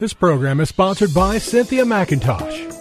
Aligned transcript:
This 0.00 0.14
program 0.14 0.60
is 0.60 0.70
sponsored 0.70 1.12
by 1.12 1.36
Cynthia 1.36 1.84
McIntosh. 1.84 2.72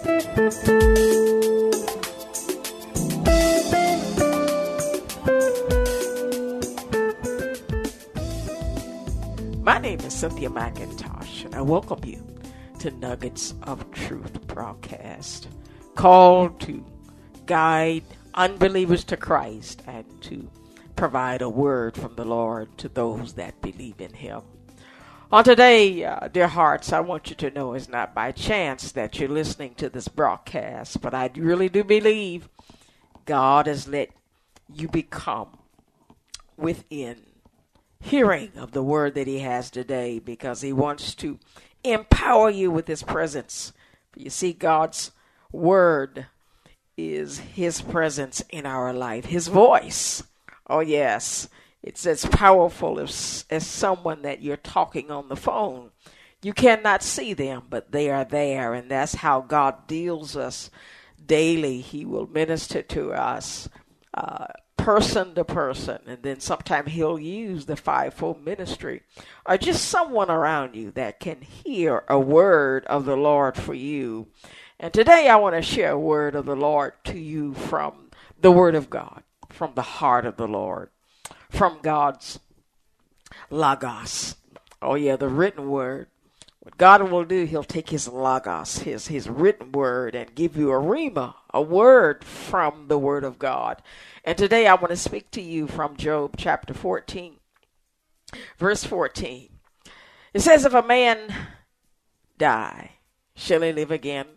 My 9.62 9.80
name 9.80 10.00
is 10.00 10.14
Cynthia 10.14 10.50
McIntosh, 10.50 11.44
and 11.44 11.56
I 11.56 11.62
welcome 11.62 12.00
you 12.06 12.26
to 12.80 12.90
Nuggets 12.92 13.54
of 13.64 13.92
Truth 13.92 14.48
broadcast, 14.48 15.50
called 15.96 16.62
to 16.62 16.86
guide 17.46 18.06
unbelievers 18.34 19.04
to 19.04 19.18
Christ 19.18 19.84
and 19.88 20.06
to 20.22 20.50
provide 20.96 21.42
a 21.42 21.50
word 21.50 21.98
from 21.98 22.16
the 22.16 22.24
Lord 22.24 22.78
to 22.78 22.88
those 22.88 23.34
that 23.34 23.60
believe 23.60 24.00
in 24.00 24.14
Him. 24.14 24.42
On 25.32 25.44
today, 25.44 26.04
uh, 26.04 26.28
dear 26.28 26.48
hearts, 26.48 26.92
I 26.92 27.02
want 27.02 27.30
you 27.30 27.36
to 27.36 27.52
know 27.52 27.76
it's 27.76 27.88
not 27.88 28.16
by 28.16 28.32
chance 28.32 28.92
that 28.94 29.20
you're 29.20 29.30
listening 29.30 29.76
to 29.76 29.88
this 29.88 30.08
broadcast, 30.08 31.02
but 31.02 31.14
I 31.14 31.30
really 31.36 31.70
do 31.70 31.84
believe 31.84 32.50
God 33.26 33.68
has 33.68 33.88
let 33.88 34.10
you 34.74 34.88
become 34.88 35.60
within 36.58 37.18
hearing 38.00 38.54
of 38.58 38.72
the 38.72 38.82
word 38.82 39.14
that 39.14 39.28
He 39.28 39.38
has 39.42 39.70
today 39.70 40.18
because 40.18 40.62
He 40.62 40.74
wants 40.74 41.14
to 41.16 41.38
empower 41.84 42.50
you 42.50 42.72
with 42.72 42.88
His 42.88 43.04
presence. 43.04 43.72
You 44.16 44.32
see, 44.32 44.52
God's 44.52 45.12
word 45.52 46.26
is 46.98 47.38
His 47.38 47.82
presence 47.82 48.42
in 48.50 48.66
our 48.66 48.94
life, 48.94 49.26
His 49.26 49.48
voice. 49.48 50.24
Oh, 50.68 50.80
yes. 50.80 51.48
It's 51.82 52.06
as 52.06 52.26
powerful 52.26 53.00
as, 53.00 53.46
as 53.50 53.66
someone 53.66 54.22
that 54.24 54.42
you're 54.42 54.58
talking 54.58 55.10
on 55.12 55.30
the 55.30 55.36
phone. 55.36 55.92
You 56.42 56.54
cannot 56.54 57.04
see 57.04 57.34
them, 57.34 57.64
but 57.70 57.92
they 57.92 58.10
are 58.10 58.26
there, 58.26 58.74
and 58.74 58.92
that's 58.92 59.16
how 59.16 59.42
God 59.42 59.88
deals 59.88 60.36
us 60.36 60.70
daily. 61.26 61.82
He 61.82 62.06
will 62.06 62.28
minister 62.28 62.82
to 62.82 63.14
us 63.14 63.70
uh, 64.14 64.48
person 64.78 65.36
to 65.36 65.44
person, 65.44 66.00
and 66.06 66.24
then 66.24 66.40
sometimes 66.40 66.92
He'll 66.92 67.20
use 67.20 67.66
the 67.66 67.76
fivefold 67.76 68.44
ministry 68.44 69.02
or 69.46 69.58
just 69.58 69.86
someone 69.86 70.32
around 70.32 70.76
you 70.76 70.92
that 70.92 71.20
can 71.20 71.42
hear 71.42 72.04
a 72.08 72.20
word 72.20 72.86
of 72.86 73.06
the 73.06 73.18
Lord 73.18 73.58
for 73.58 73.74
you. 73.74 74.28
And 74.80 74.94
today 74.94 75.28
I 75.30 75.36
want 75.36 75.56
to 75.56 75.62
share 75.62 75.92
a 75.92 76.00
word 76.00 76.36
of 76.36 76.46
the 76.46 76.56
Lord 76.56 76.94
to 77.06 77.20
you 77.20 77.54
from 77.54 78.12
the 78.40 78.52
Word 78.52 78.76
of 78.76 78.90
God, 78.90 79.24
from 79.50 79.74
the 79.76 79.82
heart 79.82 80.26
of 80.26 80.38
the 80.38 80.48
Lord 80.48 80.90
from 81.50 81.80
God's 81.82 82.40
logos. 83.50 84.36
Oh 84.82 84.96
yeah, 84.96 85.16
the 85.16 85.28
written 85.28 85.70
word. 85.70 86.08
What 86.62 86.78
God 86.78 87.10
will 87.10 87.24
do, 87.24 87.46
He'll 87.46 87.64
take 87.64 87.90
His 87.90 88.08
logos, 88.08 88.80
His 88.80 89.08
His 89.08 89.30
written 89.30 89.72
word, 89.72 90.14
and 90.14 90.36
give 90.36 90.58
you 90.58 90.72
a 90.72 90.76
rhema, 90.76 91.36
a 91.54 91.62
word 91.62 92.24
from 92.24 92.88
the 92.90 92.98
Word 92.98 93.24
of 93.24 93.40
God. 93.40 93.82
And 94.24 94.38
today 94.38 94.68
I 94.68 94.76
want 94.76 94.90
to 94.90 94.98
speak 94.98 95.32
to 95.32 95.42
you 95.42 95.68
from 95.68 95.96
Job 95.96 96.36
chapter 96.38 96.74
14, 96.74 97.38
verse 98.58 98.84
14. 98.84 99.50
It 100.34 100.42
says, 100.42 100.66
"If 100.66 100.74
a 100.74 100.84
man 100.84 101.34
die, 102.38 102.92
shall 103.36 103.62
he 103.62 103.72
live 103.72 103.92
again? 103.92 104.28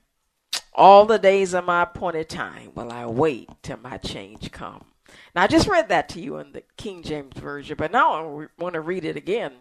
All 0.72 1.04
the 1.04 1.18
days 1.18 1.52
of 1.52 1.66
my 1.66 1.82
appointed 1.82 2.28
time 2.28 2.72
will 2.74 2.90
I 2.90 3.04
wait 3.04 3.50
till 3.62 3.78
my 3.78 3.98
change 3.98 4.52
come." 4.52 4.91
Now, 5.34 5.42
I 5.42 5.46
just 5.46 5.68
read 5.68 5.88
that 5.88 6.08
to 6.10 6.20
you 6.20 6.36
in 6.36 6.52
the 6.52 6.62
King 6.76 7.02
James 7.02 7.38
Version, 7.38 7.76
but 7.78 7.92
now 7.92 8.12
I 8.12 8.46
want 8.58 8.74
to 8.74 8.80
read 8.80 9.04
it 9.04 9.16
again 9.16 9.52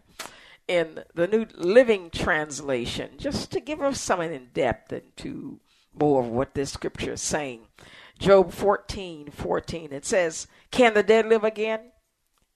in 0.67 1.03
the 1.13 1.27
New 1.27 1.45
Living 1.55 2.09
Translation, 2.09 3.11
just 3.17 3.51
to 3.51 3.59
give 3.59 3.81
us 3.81 3.99
some 3.99 4.21
in 4.21 4.49
depth 4.53 4.93
into 4.93 5.59
more 5.93 6.23
of 6.23 6.29
what 6.29 6.53
this 6.53 6.71
scripture 6.71 7.13
is 7.13 7.21
saying. 7.21 7.67
Job 8.19 8.51
14 8.53 9.31
14, 9.31 9.91
it 9.91 10.05
says, 10.05 10.47
Can 10.69 10.93
the 10.93 11.03
dead 11.03 11.27
live 11.27 11.43
again? 11.43 11.91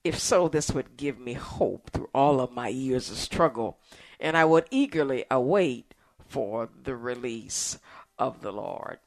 If 0.04 0.18
so, 0.18 0.48
this 0.48 0.70
would 0.70 0.96
give 0.96 1.18
me 1.18 1.32
hope 1.32 1.90
through 1.90 2.08
all 2.14 2.40
of 2.40 2.52
my 2.52 2.68
years 2.68 3.10
of 3.10 3.16
struggle, 3.16 3.78
and 4.20 4.36
I 4.36 4.44
would 4.44 4.66
eagerly 4.70 5.24
await 5.30 5.92
for 6.28 6.68
the 6.84 6.96
release 6.96 7.78
of 8.18 8.40
the 8.40 8.52
Lord. 8.52 8.98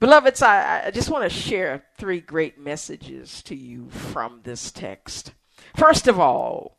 Beloveds, 0.00 0.40
I, 0.40 0.86
I 0.86 0.90
just 0.90 1.10
want 1.10 1.24
to 1.24 1.28
share 1.30 1.84
three 1.98 2.20
great 2.20 2.58
messages 2.58 3.42
to 3.42 3.54
you 3.54 3.90
from 3.90 4.40
this 4.44 4.70
text. 4.70 5.34
First 5.76 6.08
of 6.08 6.18
all, 6.18 6.78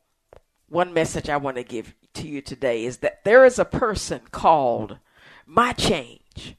one 0.67 0.91
message 0.91 1.29
I 1.29 1.37
want 1.37 1.57
to 1.57 1.63
give 1.63 1.93
to 2.15 2.27
you 2.27 2.41
today 2.41 2.83
is 2.83 2.97
that 2.97 3.23
there 3.23 3.45
is 3.45 3.59
a 3.59 3.65
person 3.65 4.21
called 4.31 4.97
My 5.45 5.71
Change 5.73 6.55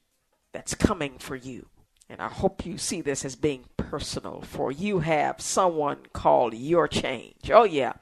that's 0.52 0.76
coming 0.76 1.18
for 1.18 1.34
you. 1.34 1.66
And 2.08 2.22
I 2.22 2.28
hope 2.28 2.64
you 2.64 2.78
see 2.78 3.00
this 3.00 3.24
as 3.24 3.34
being 3.34 3.64
personal, 3.76 4.42
for 4.42 4.70
you 4.70 5.00
have 5.00 5.40
someone 5.40 6.06
called 6.12 6.54
Your 6.54 6.86
Change. 6.86 7.50
Oh, 7.50 7.64
yeah. 7.64 7.94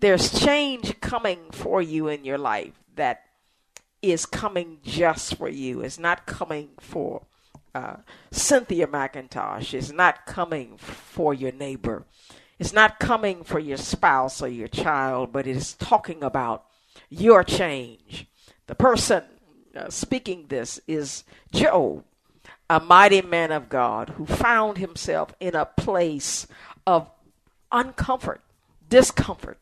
There's 0.00 0.38
change 0.38 1.00
coming 1.00 1.38
for 1.52 1.80
you 1.80 2.08
in 2.08 2.26
your 2.26 2.38
life 2.38 2.74
that 2.96 3.22
is 4.02 4.26
coming 4.26 4.78
just 4.82 5.36
for 5.36 5.48
you. 5.48 5.80
It's 5.80 5.98
not 5.98 6.26
coming 6.26 6.70
for 6.78 7.22
uh, 7.74 7.96
Cynthia 8.30 8.86
McIntosh 8.86 9.74
is 9.74 9.92
not 9.92 10.26
coming 10.26 10.76
for 10.78 11.34
your 11.34 11.52
neighbor. 11.52 12.04
It's 12.58 12.72
not 12.72 12.98
coming 12.98 13.44
for 13.44 13.58
your 13.58 13.76
spouse 13.76 14.42
or 14.42 14.48
your 14.48 14.68
child, 14.68 15.32
but 15.32 15.46
it 15.46 15.56
is 15.56 15.74
talking 15.74 16.22
about 16.22 16.64
your 17.08 17.44
change. 17.44 18.26
The 18.66 18.74
person 18.74 19.22
uh, 19.76 19.90
speaking 19.90 20.46
this 20.48 20.80
is 20.86 21.24
Job, 21.52 22.04
a 22.68 22.80
mighty 22.80 23.22
man 23.22 23.52
of 23.52 23.68
God 23.68 24.10
who 24.10 24.26
found 24.26 24.78
himself 24.78 25.34
in 25.40 25.54
a 25.54 25.66
place 25.66 26.46
of 26.86 27.10
uncomfort, 27.70 28.40
discomfort, 28.88 29.58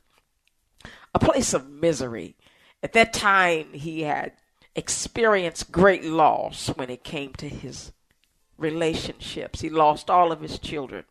a 1.14 1.18
place 1.18 1.52
of 1.52 1.68
misery. 1.68 2.36
At 2.82 2.92
that 2.94 3.12
time, 3.12 3.72
he 3.72 4.02
had 4.02 4.32
experienced 4.76 5.72
great 5.72 6.04
loss 6.04 6.68
when 6.68 6.90
it 6.90 7.02
came 7.02 7.32
to 7.34 7.48
his 7.48 7.92
relationships. 8.58 9.62
He 9.62 9.70
lost 9.70 10.10
all 10.10 10.30
of 10.30 10.40
his 10.40 10.58
children. 10.58 11.04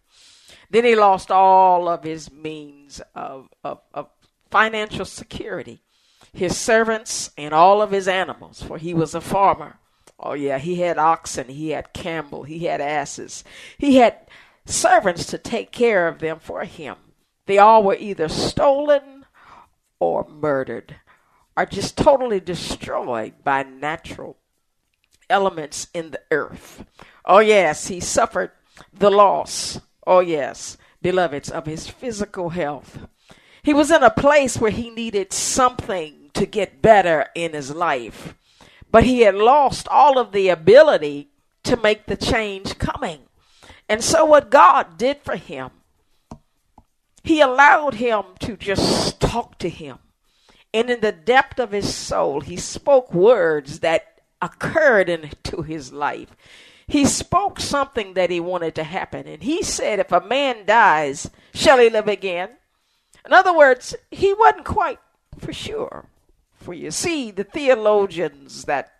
Then 0.69 0.85
he 0.85 0.95
lost 0.95 1.31
all 1.31 1.89
of 1.89 2.03
his 2.03 2.31
means 2.31 3.01
of, 3.13 3.49
of, 3.63 3.81
of 3.93 4.09
financial 4.49 5.05
security, 5.05 5.81
his 6.31 6.57
servants, 6.57 7.31
and 7.37 7.53
all 7.53 7.81
of 7.81 7.91
his 7.91 8.07
animals, 8.07 8.61
for 8.61 8.77
he 8.77 8.93
was 8.93 9.15
a 9.15 9.21
farmer. 9.21 9.79
Oh, 10.19 10.33
yeah, 10.33 10.59
he 10.59 10.75
had 10.77 10.97
oxen, 10.97 11.49
he 11.49 11.71
had 11.71 11.93
camel, 11.93 12.43
he 12.43 12.65
had 12.65 12.81
asses, 12.81 13.43
he 13.77 13.97
had 13.97 14.17
servants 14.65 15.25
to 15.27 15.37
take 15.37 15.71
care 15.71 16.07
of 16.07 16.19
them 16.19 16.39
for 16.39 16.63
him. 16.63 16.95
They 17.45 17.57
all 17.57 17.83
were 17.83 17.97
either 17.97 18.29
stolen 18.29 19.25
or 19.99 20.27
murdered 20.27 20.95
or 21.57 21.65
just 21.65 21.97
totally 21.97 22.39
destroyed 22.39 23.33
by 23.43 23.63
natural 23.63 24.37
elements 25.29 25.87
in 25.93 26.11
the 26.11 26.21
earth. 26.31 26.85
Oh, 27.23 27.39
yes, 27.39 27.87
he 27.87 27.99
suffered 27.99 28.51
the 28.93 29.09
loss. 29.09 29.79
Oh, 30.05 30.19
yes, 30.19 30.77
beloveds, 31.01 31.49
of 31.49 31.65
his 31.65 31.87
physical 31.87 32.49
health. 32.49 32.99
He 33.63 33.73
was 33.73 33.89
in 33.89 34.03
a 34.03 34.11
place 34.11 34.57
where 34.57 34.71
he 34.71 34.89
needed 34.89 35.33
something 35.33 36.29
to 36.33 36.45
get 36.45 36.81
better 36.81 37.27
in 37.33 37.53
his 37.53 37.73
life, 37.73 38.35
but 38.91 39.03
he 39.03 39.21
had 39.21 39.35
lost 39.35 39.87
all 39.87 40.19
of 40.19 40.31
the 40.31 40.49
ability 40.49 41.29
to 41.63 41.77
make 41.77 42.05
the 42.05 42.17
change 42.17 42.77
coming. 42.77 43.21
And 43.89 44.03
so, 44.03 44.25
what 44.25 44.51
God 44.51 44.97
did 44.97 45.21
for 45.23 45.35
him, 45.35 45.71
he 47.23 47.41
allowed 47.41 47.95
him 47.95 48.23
to 48.41 48.55
just 48.55 49.19
talk 49.19 49.57
to 49.59 49.69
him. 49.69 49.97
And 50.75 50.89
in 50.89 50.99
the 50.99 51.11
depth 51.11 51.59
of 51.59 51.71
his 51.71 51.91
soul, 51.95 52.41
he 52.41 52.57
spoke 52.57 53.13
words 53.13 53.79
that 53.79 54.21
occurred 54.41 55.09
into 55.09 55.61
his 55.63 55.91
life 55.91 56.35
he 56.87 57.05
spoke 57.05 57.59
something 57.59 58.13
that 58.13 58.29
he 58.29 58.39
wanted 58.39 58.75
to 58.75 58.83
happen. 58.83 59.27
And 59.27 59.41
he 59.41 59.63
said, 59.63 59.99
If 59.99 60.11
a 60.11 60.21
man 60.21 60.65
dies, 60.65 61.29
shall 61.53 61.79
he 61.79 61.89
live 61.89 62.07
again? 62.07 62.49
In 63.25 63.33
other 63.33 63.55
words, 63.55 63.95
he 64.11 64.33
wasn't 64.33 64.65
quite 64.65 64.99
for 65.39 65.51
sure. 65.51 66.05
For 66.53 66.73
you 66.73 66.91
see, 66.91 67.31
the 67.31 67.43
theologians 67.43 68.65
that 68.65 68.91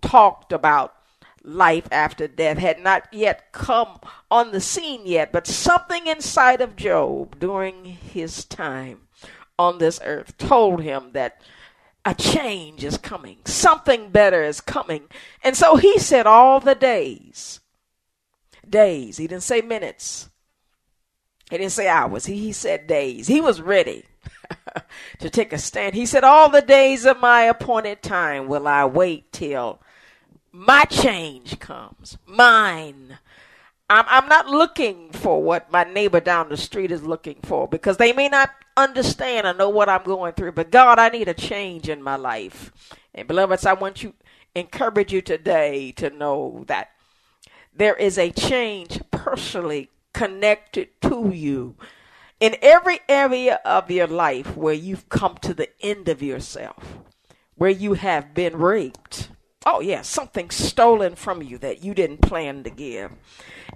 talked 0.00 0.52
about 0.52 0.94
life 1.42 1.86
after 1.92 2.26
death 2.26 2.56
had 2.56 2.80
not 2.80 3.12
yet 3.12 3.52
come 3.52 4.00
on 4.30 4.52
the 4.52 4.60
scene 4.60 5.02
yet, 5.04 5.30
but 5.30 5.46
something 5.46 6.06
inside 6.06 6.62
of 6.62 6.76
Job 6.76 7.38
during 7.38 7.84
his 7.84 8.46
time 8.46 9.02
on 9.58 9.78
this 9.78 10.00
earth 10.04 10.36
told 10.38 10.82
him 10.82 11.10
that 11.12 11.40
a 12.04 12.14
change 12.14 12.84
is 12.84 12.98
coming. 12.98 13.38
Something 13.44 14.10
better 14.10 14.42
is 14.42 14.60
coming. 14.60 15.04
And 15.42 15.56
so 15.56 15.76
he 15.76 15.98
said, 15.98 16.26
all 16.26 16.60
the 16.60 16.74
days, 16.74 17.60
days. 18.68 19.16
He 19.16 19.26
didn't 19.26 19.42
say 19.42 19.60
minutes. 19.60 20.28
He 21.50 21.58
didn't 21.58 21.72
say 21.72 21.88
hours. 21.88 22.26
He, 22.26 22.38
he 22.38 22.52
said 22.52 22.86
days. 22.86 23.26
He 23.26 23.40
was 23.40 23.60
ready. 23.60 24.04
to 25.18 25.30
take 25.30 25.52
a 25.52 25.58
stand. 25.58 25.94
He 25.94 26.06
said, 26.06 26.24
All 26.24 26.48
the 26.48 26.62
days 26.62 27.04
of 27.04 27.20
my 27.20 27.42
appointed 27.42 28.02
time 28.02 28.46
will 28.46 28.66
I 28.66 28.84
wait 28.84 29.32
till 29.32 29.80
my 30.52 30.84
change 30.84 31.58
comes. 31.58 32.18
Mine. 32.26 33.18
I'm, 33.90 34.04
I'm 34.08 34.28
not 34.28 34.48
looking 34.48 35.10
for 35.12 35.42
what 35.42 35.70
my 35.70 35.84
neighbor 35.84 36.20
down 36.20 36.48
the 36.48 36.56
street 36.56 36.90
is 36.90 37.02
looking 37.02 37.38
for 37.42 37.68
because 37.68 37.98
they 37.98 38.12
may 38.12 38.28
not 38.28 38.50
understand 38.76 39.46
or 39.46 39.54
know 39.54 39.68
what 39.68 39.88
I'm 39.88 40.02
going 40.02 40.32
through. 40.34 40.52
But 40.52 40.70
God, 40.70 40.98
I 40.98 41.08
need 41.08 41.28
a 41.28 41.34
change 41.34 41.88
in 41.88 42.02
my 42.02 42.16
life. 42.16 42.72
And 43.14 43.28
beloveds, 43.28 43.66
I 43.66 43.74
want 43.74 44.02
you 44.02 44.14
encourage 44.54 45.12
you 45.12 45.20
today 45.20 45.92
to 45.92 46.10
know 46.10 46.64
that 46.68 46.90
there 47.74 47.96
is 47.96 48.18
a 48.18 48.30
change 48.30 49.00
personally 49.10 49.90
connected 50.12 50.88
to 51.02 51.30
you 51.30 51.74
in 52.38 52.56
every 52.62 53.00
area 53.08 53.60
of 53.64 53.90
your 53.90 54.06
life 54.06 54.56
where 54.56 54.74
you've 54.74 55.08
come 55.08 55.36
to 55.38 55.54
the 55.54 55.68
end 55.84 56.08
of 56.08 56.22
yourself, 56.22 56.98
where 57.56 57.70
you 57.70 57.94
have 57.94 58.34
been 58.34 58.56
raped. 58.56 59.23
Oh, 59.66 59.80
yeah, 59.80 60.02
something 60.02 60.50
stolen 60.50 61.14
from 61.14 61.42
you 61.42 61.56
that 61.58 61.82
you 61.82 61.94
didn't 61.94 62.20
plan 62.20 62.64
to 62.64 62.70
give. 62.70 63.12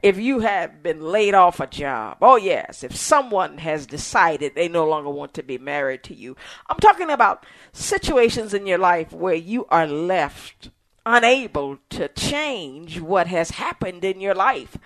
If 0.02 0.19
you 0.19 0.40
have 0.40 0.82
been 0.82 1.00
laid 1.00 1.35
off 1.35 1.61
a 1.61 1.67
job, 1.67 2.19
oh, 2.20 2.37
yes, 2.37 2.85
if 2.85 2.94
someone 2.94 3.58
has 3.58 3.87
decided 3.87 4.55
they 4.55 4.69
no 4.69 4.87
longer 4.87 5.11
want 5.11 5.32
to 5.35 5.43
be 5.43 5.56
married 5.56 6.02
to 6.05 6.14
you. 6.14 6.37
I'm 6.69 6.79
talking 6.79 7.11
about 7.11 7.46
situations 7.73 8.52
in 8.52 8.67
your 8.67 8.79
life 8.79 9.12
where 9.12 9.35
you 9.35 9.67
are 9.70 9.87
left 9.87 10.70
unable 11.06 11.79
to 11.88 12.08
change 12.08 13.00
what 13.00 13.26
has 13.29 13.52
happened 13.52 14.05
in 14.05 14.20
your 14.20 14.35
life. 14.35 14.76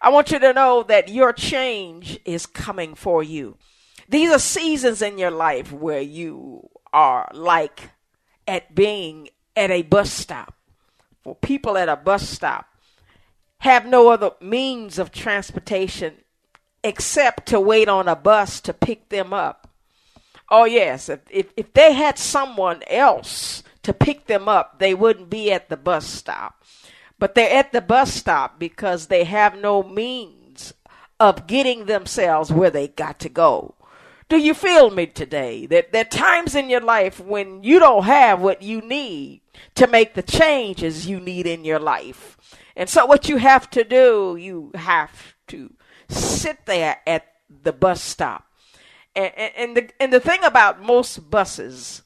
I 0.00 0.08
want 0.08 0.30
you 0.30 0.38
to 0.38 0.52
know 0.54 0.82
that 0.84 1.08
your 1.08 1.32
change 1.32 2.18
is 2.24 2.46
coming 2.46 2.94
for 2.94 3.22
you. 3.22 3.58
These 4.08 4.30
are 4.30 4.38
seasons 4.38 5.02
in 5.02 5.18
your 5.18 5.30
life 5.30 5.70
where 5.70 6.00
you 6.00 6.70
are 6.92 7.30
like 7.34 7.90
at 8.46 8.74
being 8.74 9.28
at 9.58 9.70
a 9.70 9.82
bus 9.82 10.10
stop. 10.10 10.54
For 11.22 11.34
people 11.34 11.76
at 11.76 11.88
a 11.88 11.96
bus 11.96 12.26
stop 12.26 12.66
have 13.58 13.84
no 13.84 14.08
other 14.08 14.30
means 14.40 14.98
of 14.98 15.10
transportation 15.10 16.14
except 16.84 17.46
to 17.48 17.60
wait 17.60 17.88
on 17.88 18.08
a 18.08 18.14
bus 18.16 18.60
to 18.62 18.72
pick 18.72 19.08
them 19.08 19.32
up. 19.32 19.68
Oh, 20.48 20.64
yes, 20.64 21.08
if, 21.08 21.20
if, 21.28 21.52
if 21.56 21.72
they 21.74 21.92
had 21.92 22.18
someone 22.18 22.82
else 22.86 23.62
to 23.82 23.92
pick 23.92 24.26
them 24.26 24.48
up, 24.48 24.78
they 24.78 24.94
wouldn't 24.94 25.28
be 25.28 25.52
at 25.52 25.68
the 25.68 25.76
bus 25.76 26.06
stop. 26.06 26.62
But 27.18 27.34
they're 27.34 27.58
at 27.58 27.72
the 27.72 27.80
bus 27.80 28.14
stop 28.14 28.58
because 28.58 29.06
they 29.06 29.24
have 29.24 29.58
no 29.58 29.82
means 29.82 30.72
of 31.18 31.48
getting 31.48 31.84
themselves 31.86 32.52
where 32.52 32.70
they 32.70 32.88
got 32.88 33.18
to 33.20 33.28
go. 33.28 33.74
Do 34.28 34.36
you 34.36 34.52
feel 34.52 34.90
me 34.90 35.06
today? 35.06 35.64
That 35.66 35.92
there 35.92 36.02
are 36.02 36.04
times 36.04 36.54
in 36.54 36.68
your 36.68 36.82
life 36.82 37.18
when 37.18 37.62
you 37.62 37.78
don't 37.78 38.04
have 38.04 38.40
what 38.40 38.62
you 38.62 38.82
need 38.82 39.40
to 39.76 39.86
make 39.86 40.14
the 40.14 40.22
changes 40.22 41.06
you 41.06 41.18
need 41.18 41.46
in 41.46 41.64
your 41.64 41.78
life. 41.78 42.36
And 42.76 42.88
so 42.88 43.06
what 43.06 43.28
you 43.28 43.38
have 43.38 43.70
to 43.70 43.84
do, 43.84 44.36
you 44.38 44.70
have 44.74 45.34
to 45.48 45.72
sit 46.08 46.66
there 46.66 46.98
at 47.06 47.26
the 47.48 47.72
bus 47.72 48.02
stop. 48.02 48.44
And, 49.16 49.32
and, 49.34 49.76
the 49.76 49.90
and 49.98 50.12
the 50.12 50.20
thing 50.20 50.44
about 50.44 50.82
most 50.82 51.30
buses, 51.30 52.02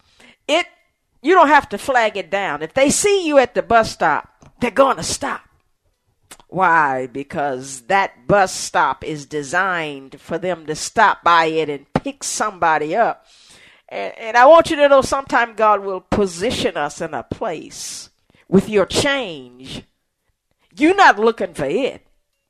it 0.46 0.66
you 1.22 1.34
don't 1.34 1.48
have 1.48 1.68
to 1.70 1.78
flag 1.78 2.16
it 2.16 2.30
down. 2.30 2.62
If 2.62 2.72
they 2.72 2.90
see 2.90 3.26
you 3.26 3.38
at 3.38 3.54
the 3.54 3.62
bus 3.62 3.92
stop, 3.92 4.54
they're 4.60 4.70
going 4.70 4.96
to 4.96 5.02
stop. 5.02 5.42
Why? 6.48 7.06
Because 7.06 7.82
that 7.82 8.26
bus 8.26 8.54
stop 8.54 9.04
is 9.04 9.26
designed 9.26 10.20
for 10.20 10.38
them 10.38 10.66
to 10.66 10.74
stop 10.74 11.24
by 11.24 11.46
it 11.46 11.68
and 11.68 11.92
pick 11.94 12.24
somebody 12.24 12.94
up. 12.94 13.26
And, 13.88 14.16
and 14.18 14.36
I 14.36 14.46
want 14.46 14.70
you 14.70 14.76
to 14.76 14.88
know 14.88 15.02
sometime 15.02 15.54
God 15.54 15.80
will 15.80 16.00
position 16.00 16.76
us 16.76 17.00
in 17.00 17.14
a 17.14 17.22
place 17.22 18.10
with 18.48 18.68
your 18.68 18.86
change. 18.86 19.84
You're 20.76 20.94
not 20.94 21.18
looking 21.18 21.54
for 21.54 21.66
it, 21.66 22.06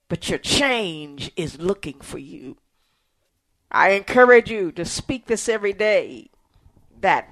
but 0.08 0.28
your 0.28 0.38
change 0.38 1.31
is 1.37 1.61
looking 1.61 2.00
for 2.00 2.19
you. 2.19 2.56
I 3.70 3.90
encourage 3.90 4.50
you 4.50 4.70
to 4.73 4.85
speak 4.85 5.26
this 5.26 5.49
every 5.49 5.73
day 5.73 6.31
that 7.00 7.28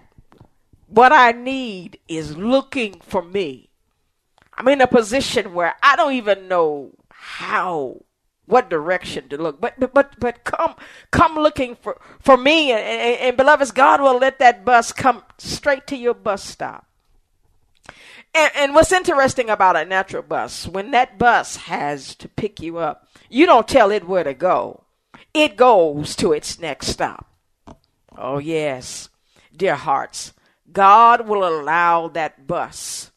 what 0.87 1.13
I 1.13 1.33
need 1.33 1.99
is 2.09 2.37
looking 2.37 3.01
for 3.01 3.23
me. 3.23 3.70
I'm 4.61 4.69
in 4.69 4.83
a 4.83 4.87
position 4.87 5.55
where 5.55 5.75
I 5.83 5.97
don't 5.97 6.13
even 6.13 6.47
know 6.47 6.91
how 7.09 8.05
what 8.45 8.69
direction 8.69 9.27
to 9.31 9.39
look. 9.39 9.59
But 9.59 9.81
but 9.81 9.95
but, 9.95 10.21
but 10.21 10.45
come 10.45 10.75
come 11.11 11.35
looking 11.37 11.77
for 11.77 11.99
for 12.21 12.37
me 12.37 12.71
and, 12.71 12.81
and, 12.83 13.21
and 13.21 13.37
beloveds, 13.39 13.71
God 13.71 14.03
will 14.03 14.19
let 14.19 14.39
that 14.39 14.67
bus 14.67 14.93
come 14.93 15.23
straight 15.39 15.87
to 15.87 15.97
your 15.97 16.13
bus 16.13 16.45
stop. 16.45 16.87
And, 18.35 18.53
and 18.55 18.75
what's 18.75 18.93
interesting 18.93 19.49
about 19.49 19.77
a 19.77 19.87
natural 19.87 20.23
bus, 20.23 20.69
when 20.69 20.91
that 20.91 21.19
bus 21.19 21.57
has 21.57 22.15
to 22.17 22.29
pick 22.29 22.61
you 22.61 22.77
up, 22.77 23.09
you 23.31 23.47
don't 23.47 23.67
tell 23.67 23.91
it 23.91 24.07
where 24.07 24.25
to 24.25 24.35
go. 24.35 24.85
It 25.33 25.57
goes 25.57 26.15
to 26.17 26.35
its 26.35 26.61
next 26.61 26.89
stop. 26.89 27.33
Oh, 28.15 28.37
yes, 28.37 29.09
dear 29.57 29.77
hearts, 29.77 30.35
God 30.71 31.27
will 31.27 31.49
allow 31.49 32.09
that 32.09 32.47
bus 32.47 33.10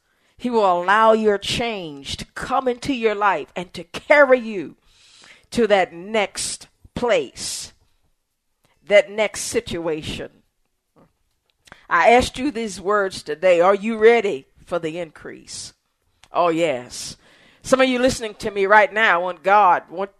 he 0.44 0.50
will 0.50 0.84
allow 0.84 1.14
your 1.14 1.38
change 1.38 2.18
to 2.18 2.26
come 2.36 2.68
into 2.68 2.94
your 2.94 3.16
life 3.16 3.48
and 3.56 3.74
to 3.74 3.82
carry 3.86 4.38
you 4.38 4.76
to 5.52 5.66
that 5.68 5.94
next 5.94 6.68
place, 6.96 7.72
that 8.86 9.10
next 9.10 9.44
situation. 9.44 10.44
I 11.90 12.10
asked 12.10 12.38
you 12.38 12.52
these 12.52 12.82
words 12.82 13.24
today. 13.24 13.62
Are 13.62 13.74
you 13.74 13.98
ready 13.98 14.46
for 14.66 14.80
the 14.80 15.00
increase? 15.00 15.74
Oh, 16.30 16.50
yes. 16.50 17.16
Some 17.62 17.80
of 17.80 17.88
you 17.88 17.98
listening 17.98 18.34
to 18.40 18.52
me 18.52 18.66
right 18.66 18.92
now 18.92 19.22
want 19.22 19.44
God 19.44 19.90
want 19.90 20.12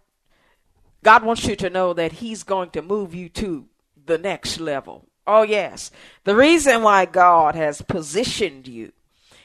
God 1.02 1.22
wants 1.22 1.46
you 1.46 1.54
to 1.56 1.68
know 1.68 1.92
that 1.92 2.12
He's 2.12 2.44
going 2.44 2.70
to 2.70 2.80
move 2.80 3.14
you 3.14 3.28
to 3.28 3.66
the 4.06 4.16
next 4.16 4.58
level. 4.58 5.04
Oh, 5.26 5.42
yes. 5.42 5.90
The 6.24 6.34
reason 6.34 6.82
why 6.82 7.04
God 7.04 7.54
has 7.56 7.82
positioned 7.82 8.66
you 8.66 8.92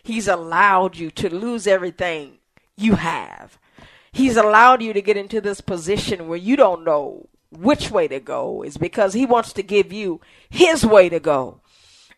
He's 0.04 0.28
allowed 0.28 0.98
you 0.98 1.12
to 1.12 1.34
lose 1.34 1.68
everything 1.68 2.40
you 2.78 2.96
have. 2.96 3.58
He's 4.12 4.38
allowed 4.38 4.82
you 4.82 4.94
to 4.94 5.02
get 5.02 5.18
into 5.18 5.42
this 5.42 5.62
position 5.62 6.28
where 6.28 6.38
you 6.38 6.56
don't 6.56 6.84
know 6.84 7.28
which 7.52 7.92
way 7.92 8.08
to 8.08 8.20
go 8.20 8.64
is 8.64 8.78
because 8.78 9.14
he 9.14 9.26
wants 9.26 9.54
to 9.54 9.64
give 9.64 9.92
you 9.92 10.22
his 10.50 10.86
way 10.86 11.10
to 11.10 11.20
go. 11.20 11.62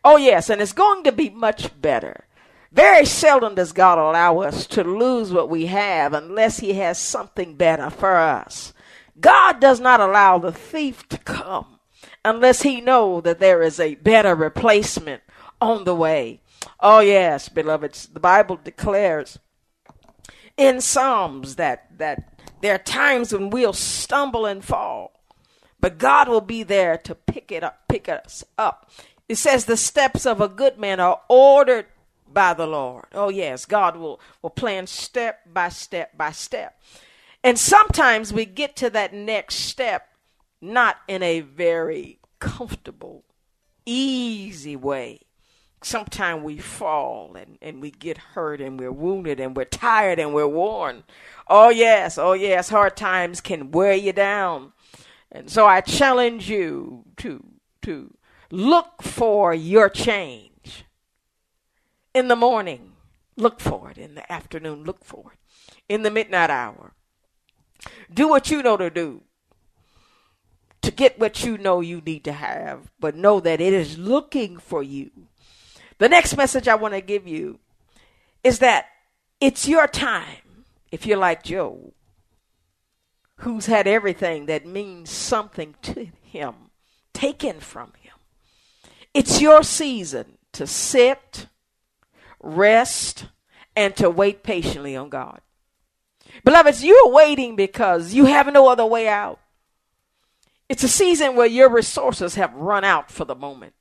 Oh, 0.04 0.16
yes, 0.16 0.50
and 0.50 0.60
it's 0.60 0.72
going 0.72 1.04
to 1.04 1.12
be 1.12 1.30
much 1.30 1.80
better. 1.80 2.24
Very 2.72 3.04
seldom 3.04 3.54
does 3.54 3.72
God 3.72 3.98
allow 3.98 4.40
us 4.40 4.66
to 4.68 4.82
lose 4.82 5.32
what 5.32 5.50
we 5.50 5.66
have 5.66 6.14
unless 6.14 6.60
he 6.60 6.74
has 6.74 6.98
something 6.98 7.54
better 7.54 7.90
for 7.90 8.16
us. 8.16 8.72
God 9.20 9.60
does 9.60 9.78
not 9.78 10.00
allow 10.00 10.38
the 10.38 10.52
thief 10.52 11.06
to 11.10 11.18
come 11.18 11.78
unless 12.24 12.62
he 12.62 12.80
know 12.80 13.20
that 13.20 13.40
there 13.40 13.62
is 13.62 13.78
a 13.78 13.96
better 13.96 14.34
replacement 14.34 15.22
on 15.60 15.84
the 15.84 15.94
way. 15.94 16.40
Oh, 16.80 17.00
yes, 17.00 17.48
beloveds, 17.48 18.06
the 18.06 18.20
Bible 18.20 18.58
declares 18.62 19.38
in 20.56 20.80
Psalms 20.80 21.56
that, 21.56 21.98
that 21.98 22.42
there 22.60 22.74
are 22.74 22.78
times 22.78 23.32
when 23.32 23.50
we'll 23.50 23.72
stumble 23.72 24.46
and 24.46 24.64
fall, 24.64 25.20
but 25.80 25.98
God 25.98 26.28
will 26.28 26.40
be 26.40 26.62
there 26.62 26.98
to 26.98 27.14
pick 27.14 27.50
it 27.50 27.64
up, 27.64 27.88
pick 27.88 28.08
us 28.08 28.44
up. 28.58 28.90
It 29.28 29.36
says 29.36 29.64
the 29.64 29.76
steps 29.76 30.26
of 30.26 30.40
a 30.40 30.48
good 30.48 30.78
man 30.78 31.00
are 31.00 31.20
ordered 31.28 31.86
by 32.30 32.54
the 32.54 32.66
Lord. 32.66 33.06
Oh, 33.12 33.28
yes, 33.28 33.64
God 33.64 33.96
will, 33.96 34.20
will 34.42 34.50
plan 34.50 34.86
step 34.86 35.40
by 35.52 35.68
step 35.68 36.16
by 36.16 36.32
step. 36.32 36.80
And 37.44 37.58
sometimes 37.58 38.32
we 38.32 38.44
get 38.44 38.76
to 38.76 38.90
that 38.90 39.12
next 39.12 39.56
step 39.56 40.08
not 40.60 40.98
in 41.08 41.22
a 41.22 41.40
very 41.40 42.20
comfortable, 42.38 43.24
easy 43.84 44.76
way 44.76 45.20
sometimes 45.84 46.42
we 46.42 46.58
fall 46.58 47.36
and, 47.36 47.58
and 47.60 47.80
we 47.80 47.90
get 47.90 48.18
hurt 48.18 48.60
and 48.60 48.78
we're 48.78 48.92
wounded 48.92 49.40
and 49.40 49.56
we're 49.56 49.64
tired 49.64 50.18
and 50.18 50.34
we're 50.34 50.48
worn. 50.48 51.04
Oh, 51.48 51.70
yes, 51.70 52.18
oh, 52.18 52.32
yes, 52.32 52.68
hard 52.68 52.96
times 52.96 53.40
can 53.40 53.70
wear 53.70 53.94
you 53.94 54.12
down. 54.12 54.72
And 55.30 55.50
so 55.50 55.66
I 55.66 55.80
challenge 55.80 56.48
you 56.48 57.04
to, 57.18 57.44
to 57.82 58.14
look 58.50 59.02
for 59.02 59.54
your 59.54 59.88
change. 59.88 60.84
In 62.14 62.28
the 62.28 62.36
morning, 62.36 62.92
look 63.36 63.60
for 63.60 63.90
it. 63.90 63.98
In 63.98 64.14
the 64.14 64.30
afternoon, 64.30 64.84
look 64.84 65.04
for 65.04 65.32
it. 65.32 65.38
In 65.88 66.02
the 66.02 66.10
midnight 66.10 66.50
hour, 66.50 66.94
do 68.12 68.28
what 68.28 68.50
you 68.50 68.62
know 68.62 68.76
to 68.76 68.90
do 68.90 69.22
to 70.82 70.90
get 70.90 71.18
what 71.18 71.44
you 71.44 71.56
know 71.56 71.80
you 71.80 72.02
need 72.04 72.24
to 72.24 72.32
have, 72.32 72.90
but 72.98 73.14
know 73.14 73.40
that 73.40 73.60
it 73.60 73.72
is 73.72 73.98
looking 73.98 74.58
for 74.58 74.82
you 74.82 75.28
the 76.02 76.08
next 76.08 76.36
message 76.36 76.66
I 76.66 76.74
want 76.74 76.94
to 76.94 77.00
give 77.00 77.28
you 77.28 77.60
is 78.42 78.58
that 78.58 78.86
it's 79.40 79.68
your 79.68 79.86
time 79.86 80.64
if 80.90 81.06
you're 81.06 81.16
like 81.16 81.44
Job, 81.44 81.92
who's 83.36 83.66
had 83.66 83.86
everything 83.86 84.46
that 84.46 84.66
means 84.66 85.10
something 85.10 85.76
to 85.82 86.08
him 86.20 86.54
taken 87.14 87.60
from 87.60 87.92
him. 88.00 88.14
It's 89.14 89.40
your 89.40 89.62
season 89.62 90.38
to 90.54 90.66
sit, 90.66 91.46
rest, 92.42 93.26
and 93.76 93.94
to 93.94 94.10
wait 94.10 94.42
patiently 94.42 94.96
on 94.96 95.08
God. 95.08 95.40
Beloveds, 96.44 96.82
you're 96.82 97.10
waiting 97.10 97.54
because 97.54 98.12
you 98.12 98.24
have 98.24 98.52
no 98.52 98.68
other 98.68 98.84
way 98.84 99.06
out. 99.06 99.38
It's 100.68 100.82
a 100.82 100.88
season 100.88 101.36
where 101.36 101.46
your 101.46 101.68
resources 101.68 102.34
have 102.34 102.52
run 102.54 102.82
out 102.82 103.08
for 103.08 103.24
the 103.24 103.36
moment. 103.36 103.74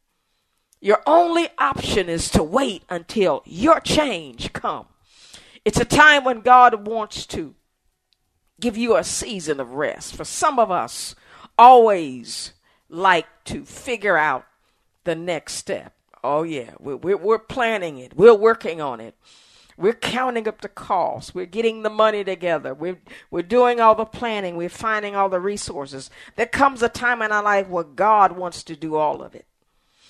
Your 0.81 1.01
only 1.05 1.47
option 1.59 2.09
is 2.09 2.29
to 2.31 2.41
wait 2.41 2.83
until 2.89 3.43
your 3.45 3.79
change 3.79 4.51
come. 4.51 4.88
It's 5.63 5.79
a 5.79 5.85
time 5.85 6.23
when 6.23 6.41
God 6.41 6.88
wants 6.88 7.27
to 7.27 7.53
give 8.59 8.77
you 8.77 8.97
a 8.97 9.03
season 9.03 9.59
of 9.59 9.73
rest. 9.73 10.15
For 10.15 10.25
some 10.25 10.57
of 10.57 10.71
us, 10.71 11.13
always 11.57 12.53
like 12.89 13.27
to 13.45 13.63
figure 13.63 14.17
out 14.17 14.45
the 15.03 15.15
next 15.15 15.53
step. 15.53 15.93
Oh, 16.23 16.41
yeah, 16.41 16.71
we're, 16.79 16.97
we're, 16.97 17.17
we're, 17.17 17.39
planning 17.39 18.00
it, 18.00 18.15
we're 18.15 18.33
working 18.33 18.81
on 18.81 19.00
it. 19.00 19.15
We're 19.77 19.93
counting 19.93 20.47
up 20.47 20.61
the 20.61 20.69
costs. 20.69 21.33
We're 21.33 21.47
getting 21.47 21.81
the 21.81 21.89
money 21.89 22.23
together. 22.23 22.73
We're, 22.73 23.00
we're 23.31 23.41
doing 23.41 23.79
all 23.79 23.95
the 23.95 24.05
planning. 24.05 24.55
We're 24.55 24.69
finding 24.69 25.15
all 25.15 25.29
the 25.29 25.39
resources. 25.39 26.11
There 26.35 26.45
comes 26.45 26.83
a 26.83 26.89
time 26.89 27.23
in 27.23 27.31
our 27.31 27.41
life 27.41 27.67
where 27.67 27.83
God 27.83 28.33
wants 28.33 28.61
to 28.63 28.75
do 28.75 28.95
all 28.95 29.23
of 29.23 29.33
it. 29.33 29.47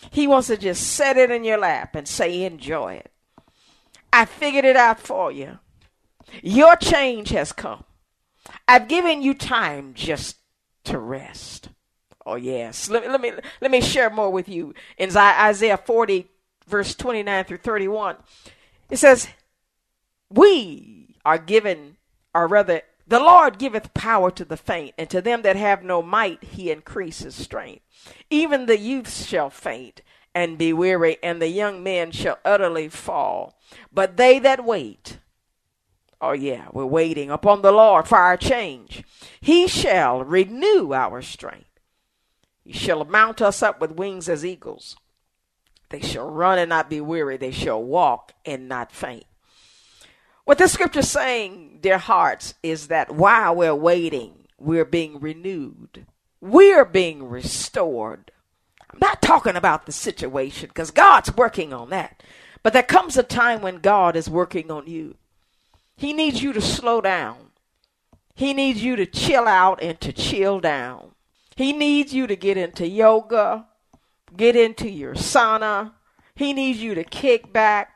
He 0.10 0.28
wants 0.28 0.48
to 0.48 0.58
just 0.58 0.88
set 0.88 1.18
it 1.18 1.30
in 1.30 1.44
your 1.44 1.60
lap 1.60 1.96
and 1.96 2.08
say, 2.08 2.44
enjoy 2.44 2.94
it. 2.96 3.12
I 4.12 4.26
figured 4.26 4.66
it 4.66 4.76
out 4.76 5.00
for 5.00 5.32
you. 5.32 5.60
Your 6.42 6.76
change 6.76 7.30
has 7.30 7.52
come. 7.52 7.84
I've 8.68 8.88
given 8.88 9.22
you 9.22 9.34
time 9.34 9.94
just 9.94 10.38
to 10.86 10.98
rest. 10.98 11.70
Oh, 12.26 12.36
yes. 12.36 12.90
Let, 12.90 13.10
let, 13.10 13.22
me, 13.22 13.32
let 13.62 13.72
me 13.72 13.82
share 13.82 14.10
more 14.10 14.32
with 14.32 14.50
you. 14.50 14.74
In 14.98 15.16
Isaiah 15.16 15.78
40, 15.78 16.28
verse 16.68 16.96
29 16.96 17.46
through 17.46 17.58
31, 17.58 18.16
it 18.90 18.98
says, 18.98 19.28
We 20.30 21.16
are 21.26 21.38
given, 21.38 21.98
or 22.34 22.48
rather, 22.48 22.82
the 23.12 23.20
Lord 23.20 23.60
giveth 23.60 23.94
power 23.94 24.32
to 24.32 24.46
the 24.46 24.56
faint, 24.56 24.96
and 24.98 25.10
to 25.10 25.22
them 25.22 25.42
that 25.42 25.58
have 25.58 25.84
no 25.84 26.02
might 26.02 26.42
he 26.46 26.72
increases 26.72 27.36
strength. 27.36 27.84
Even 28.30 28.68
the 28.68 28.80
youths 28.80 29.26
shall 29.26 29.50
faint 29.50 30.02
and 30.34 30.58
be 30.58 30.72
weary, 30.72 31.18
and 31.22 31.42
the 31.42 31.50
young 31.50 31.84
men 31.84 32.12
shall 32.12 32.40
utterly 32.46 32.88
fall. 32.88 33.60
But 33.92 34.16
they 34.16 34.40
that 34.40 34.64
wait, 34.64 35.18
oh 36.22 36.32
yeah, 36.32 36.70
we're 36.72 36.86
waiting 36.86 37.30
upon 37.30 37.62
the 37.62 37.74
Lord 37.74 38.08
for 38.08 38.18
our 38.18 38.38
change. 38.38 39.04
He 39.42 39.68
shall 39.68 40.24
renew 40.24 40.94
our 40.94 41.22
strength. 41.22 41.82
He 42.64 42.72
shall 42.72 43.04
mount 43.04 43.42
us 43.42 43.62
up 43.62 43.82
with 43.82 43.92
wings 43.92 44.30
as 44.30 44.46
eagles. 44.46 44.96
They 45.90 46.00
shall 46.00 46.30
run 46.30 46.58
and 46.58 46.70
not 46.70 46.90
be 46.90 47.02
weary. 47.02 47.36
They 47.36 47.52
shall 47.52 47.84
walk 47.84 48.32
and 48.46 48.70
not 48.70 48.94
faint. 48.94 49.26
What 50.46 50.58
the 50.58 50.68
scripture 50.68 51.00
is 51.00 51.12
saying, 51.12 51.80
dear 51.82 51.98
hearts, 51.98 52.56
is 52.64 52.88
that 52.88 53.12
while 53.12 53.56
we're 53.56 53.76
waiting, 53.76 54.48
we're 54.58 54.86
being 54.86 55.20
renewed. 55.20 56.06
We're 56.40 56.86
being 56.86 57.30
restored. 57.30 58.32
I'm 58.92 59.00
not 59.00 59.22
talking 59.22 59.56
about 59.56 59.86
the 59.86 59.92
situation 59.92 60.70
because 60.70 60.92
God's 60.92 61.36
working 61.36 61.74
on 61.74 61.90
that. 61.92 62.24
But 62.64 62.74
there 62.74 62.84
comes 62.84 63.18
a 63.18 63.24
time 63.24 63.62
when 63.62 63.78
God 63.78 64.16
is 64.16 64.30
working 64.30 64.70
on 64.72 64.88
you. 64.88 65.16
He 65.96 66.14
needs 66.14 66.42
you 66.42 66.54
to 66.54 66.62
slow 66.62 67.02
down. 67.02 67.52
He 68.34 68.54
needs 68.54 68.84
you 68.84 68.96
to 68.96 69.06
chill 69.06 69.48
out 69.48 69.82
and 69.82 70.00
to 70.02 70.12
chill 70.12 70.60
down. 70.60 71.12
He 71.56 71.74
needs 71.74 72.14
you 72.14 72.28
to 72.28 72.36
get 72.36 72.58
into 72.58 72.88
yoga, 72.88 73.68
get 74.36 74.56
into 74.56 74.90
your 74.90 75.14
sauna. 75.14 75.94
He 76.34 76.54
needs 76.54 76.82
you 76.82 76.96
to 76.96 77.04
kick 77.04 77.54
back 77.54 77.94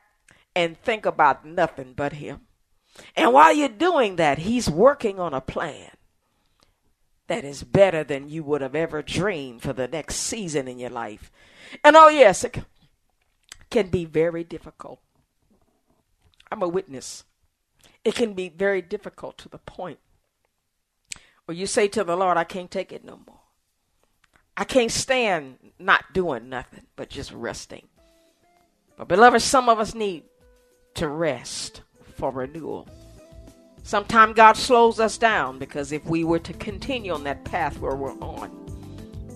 and 0.56 0.80
think 0.80 1.04
about 1.04 1.44
nothing 1.44 1.92
but 1.94 2.14
Him. 2.14 2.40
And 3.14 3.32
while 3.32 3.54
you're 3.54 3.68
doing 3.68 4.16
that, 4.16 4.38
He's 4.38 4.70
working 4.70 5.20
on 5.20 5.34
a 5.34 5.40
plan 5.42 5.90
that 7.26 7.44
is 7.44 7.62
better 7.62 8.02
than 8.02 8.30
you 8.30 8.42
would 8.42 8.62
have 8.62 8.74
ever 8.74 9.02
dreamed 9.02 9.60
for 9.60 9.74
the 9.74 9.86
next 9.86 10.16
season 10.16 10.66
in 10.66 10.78
your 10.78 10.90
life. 10.90 11.30
And 11.84 11.94
oh, 11.94 12.08
yes, 12.08 12.42
it 12.42 12.64
can 13.68 13.88
be 13.88 14.06
very 14.06 14.44
difficult. 14.44 15.00
I'm 16.50 16.62
a 16.62 16.68
witness. 16.68 17.24
It 18.02 18.14
can 18.14 18.32
be 18.32 18.48
very 18.48 18.80
difficult 18.80 19.36
to 19.38 19.48
the 19.48 19.58
point 19.58 19.98
where 21.44 21.56
you 21.56 21.66
say 21.66 21.88
to 21.88 22.02
the 22.04 22.16
Lord, 22.16 22.38
I 22.38 22.44
can't 22.44 22.70
take 22.70 22.92
it 22.92 23.04
no 23.04 23.20
more. 23.26 23.40
I 24.56 24.64
can't 24.64 24.90
stand 24.90 25.58
not 25.78 26.14
doing 26.14 26.48
nothing 26.48 26.86
but 26.94 27.10
just 27.10 27.30
resting. 27.32 27.88
But, 28.96 29.08
beloved, 29.08 29.42
some 29.42 29.68
of 29.68 29.78
us 29.78 29.94
need 29.94 30.22
to 30.96 31.08
rest 31.08 31.82
for 32.16 32.30
renewal. 32.30 32.88
Sometimes 33.82 34.34
God 34.34 34.56
slows 34.56 34.98
us 34.98 35.16
down 35.16 35.58
because 35.58 35.92
if 35.92 36.04
we 36.06 36.24
were 36.24 36.40
to 36.40 36.52
continue 36.54 37.12
on 37.12 37.24
that 37.24 37.44
path 37.44 37.78
where 37.78 37.94
we're 37.94 38.18
on, 38.18 38.50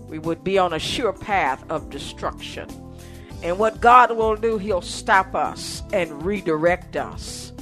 we 0.08 0.18
would 0.18 0.42
be 0.42 0.58
on 0.58 0.72
a 0.72 0.78
sure 0.78 1.12
path 1.12 1.64
of 1.70 1.88
destruction. 1.88 2.68
And 3.42 3.58
what 3.58 3.80
God 3.80 4.16
will 4.16 4.36
do, 4.36 4.58
He'll 4.58 4.82
stop 4.82 5.34
us 5.34 5.82
and 5.92 6.24
redirect 6.24 6.96
us. 6.96 7.52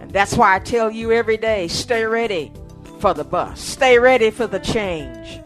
And 0.00 0.10
that's 0.10 0.34
why 0.34 0.56
I 0.56 0.60
tell 0.60 0.90
you 0.90 1.12
every 1.12 1.36
day 1.36 1.68
stay 1.68 2.04
ready 2.04 2.52
for 3.00 3.12
the 3.12 3.24
bus, 3.24 3.60
stay 3.60 3.98
ready 3.98 4.30
for 4.30 4.46
the 4.46 4.60
change. 4.60 5.40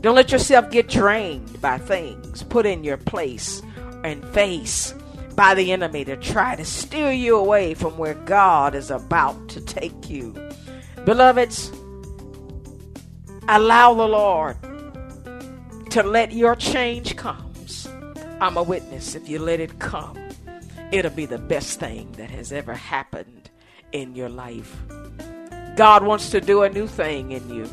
Don't 0.00 0.14
let 0.14 0.30
yourself 0.30 0.70
get 0.70 0.88
drained 0.88 1.60
by 1.60 1.78
things 1.78 2.42
put 2.42 2.66
in 2.66 2.84
your 2.84 2.98
place 2.98 3.62
and 4.04 4.24
face 4.28 4.94
by 5.38 5.54
the 5.54 5.70
enemy 5.70 6.04
to 6.04 6.16
try 6.16 6.56
to 6.56 6.64
steer 6.64 7.12
you 7.12 7.36
away 7.36 7.72
from 7.72 7.96
where 7.96 8.14
God 8.14 8.74
is 8.74 8.90
about 8.90 9.48
to 9.50 9.60
take 9.60 10.10
you. 10.10 10.34
Beloveds, 11.04 11.70
allow 13.46 13.94
the 13.94 14.08
Lord 14.08 14.56
to 15.90 16.02
let 16.02 16.32
your 16.32 16.56
change 16.56 17.14
comes. 17.14 17.86
I'm 18.40 18.56
a 18.56 18.64
witness. 18.64 19.14
If 19.14 19.28
you 19.28 19.38
let 19.38 19.60
it 19.60 19.78
come, 19.78 20.18
it'll 20.90 21.12
be 21.12 21.26
the 21.26 21.38
best 21.38 21.78
thing 21.78 22.10
that 22.16 22.32
has 22.32 22.52
ever 22.52 22.74
happened 22.74 23.48
in 23.92 24.16
your 24.16 24.28
life. 24.28 24.76
God 25.76 26.02
wants 26.02 26.30
to 26.30 26.40
do 26.40 26.64
a 26.64 26.68
new 26.68 26.88
thing 26.88 27.30
in 27.30 27.48
you. 27.48 27.70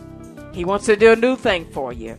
He 0.54 0.66
wants 0.66 0.86
to 0.86 0.96
do 0.96 1.14
a 1.14 1.16
new 1.16 1.36
thing 1.36 1.66
for 1.72 1.92
you. 1.92 2.16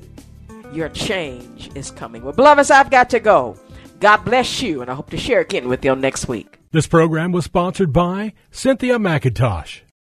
Your 0.72 0.88
change 0.88 1.70
is 1.76 1.92
coming. 1.92 2.24
Well, 2.24 2.32
beloveds, 2.32 2.72
I've 2.72 2.90
got 2.90 3.10
to 3.10 3.20
go. 3.20 3.56
God 3.98 4.18
bless 4.18 4.62
you, 4.62 4.82
and 4.82 4.90
I 4.90 4.94
hope 4.94 5.10
to 5.10 5.16
share 5.16 5.40
again 5.40 5.68
with 5.68 5.84
you 5.84 5.96
next 5.96 6.28
week. 6.28 6.58
This 6.72 6.86
program 6.86 7.32
was 7.32 7.44
sponsored 7.44 7.92
by 7.92 8.34
Cynthia 8.50 8.98
McIntosh. 8.98 9.80